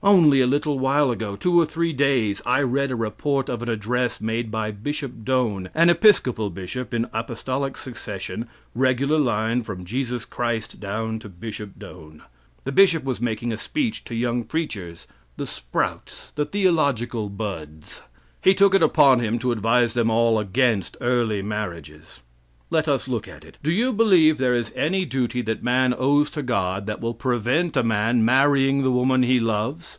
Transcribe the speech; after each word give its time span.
Only 0.00 0.40
a 0.40 0.46
little 0.46 0.78
while 0.78 1.10
ago 1.10 1.34
two 1.34 1.58
or 1.60 1.66
three 1.66 1.92
days 1.92 2.40
I 2.46 2.62
read 2.62 2.92
a 2.92 2.96
report 2.96 3.48
of 3.48 3.62
an 3.64 3.68
address 3.68 4.20
made 4.20 4.48
by 4.48 4.70
Bishop 4.70 5.24
Doane, 5.24 5.70
an 5.74 5.90
Episcopal 5.90 6.50
Bishop 6.50 6.94
in 6.94 7.10
apostolic 7.12 7.76
succession 7.76 8.48
regular 8.76 9.18
line 9.18 9.64
from 9.64 9.84
Jesus 9.84 10.24
Christ 10.24 10.78
down 10.78 11.18
to 11.18 11.28
Bishop 11.28 11.80
Doane. 11.80 12.22
The 12.62 12.70
Bishop 12.72 13.02
was 13.02 13.20
making 13.20 13.52
a 13.52 13.56
speech 13.56 14.04
to 14.04 14.14
young 14.14 14.44
preachers 14.44 15.08
the 15.36 15.48
sprouts, 15.48 16.30
the 16.36 16.44
theological 16.44 17.28
buds. 17.28 18.02
He 18.40 18.54
took 18.54 18.76
it 18.76 18.84
upon 18.84 19.18
him 19.18 19.36
to 19.40 19.50
advise 19.50 19.94
them 19.94 20.10
all 20.10 20.38
against 20.38 20.96
early 21.00 21.42
marriages. 21.42 22.20
Let 22.70 22.86
us 22.86 23.08
look 23.08 23.26
at 23.26 23.46
it. 23.46 23.56
Do 23.62 23.70
you 23.72 23.94
believe 23.94 24.36
there 24.36 24.52
is 24.52 24.74
any 24.76 25.06
duty 25.06 25.40
that 25.40 25.62
man 25.62 25.94
owes 25.98 26.28
to 26.28 26.42
God 26.42 26.84
that 26.84 27.00
will 27.00 27.14
prevent 27.14 27.78
a 27.78 27.82
man 27.82 28.26
marrying 28.26 28.82
the 28.82 28.90
woman 28.92 29.22
he 29.22 29.40
loves? 29.40 29.98